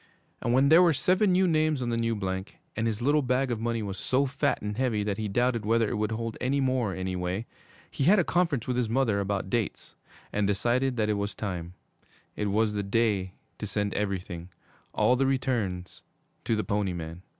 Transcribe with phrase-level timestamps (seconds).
[0.41, 3.51] And when there were seven new names on the new blank, and his little bag
[3.51, 6.59] of money was so fat and heavy that he doubted whether it would hold any
[6.59, 7.45] more, anyway,
[7.91, 9.93] he had a conference with his mother about dates,
[10.33, 11.75] and decided that it was time
[12.35, 14.49] it was the day to send everything
[14.91, 16.01] all the returns
[16.45, 17.21] to the Pony Man.